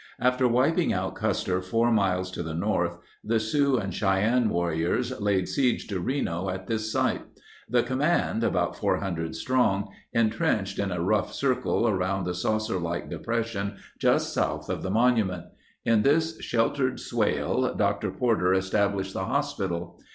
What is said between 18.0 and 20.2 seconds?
Porter established the hospital.